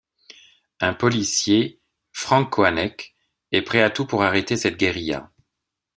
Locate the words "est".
3.51-3.61